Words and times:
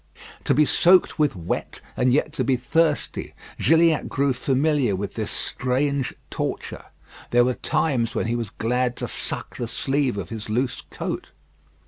To 0.45 0.55
be 0.55 0.65
soaked 0.65 1.19
with 1.19 1.35
wet, 1.35 1.79
and 1.95 2.11
yet 2.11 2.33
to 2.33 2.43
be 2.43 2.55
thirsty: 2.55 3.35
Gilliatt 3.59 4.09
grew 4.09 4.33
familiar 4.33 4.95
with 4.95 5.13
this 5.13 5.29
strange 5.29 6.11
torture. 6.31 6.85
There 7.29 7.45
were 7.45 7.53
times 7.53 8.15
when 8.15 8.25
he 8.25 8.35
was 8.35 8.49
glad 8.49 8.95
to 8.95 9.07
suck 9.07 9.57
the 9.57 9.67
sleeve 9.67 10.17
of 10.17 10.29
his 10.29 10.49
loose 10.49 10.81
coat. 10.89 11.29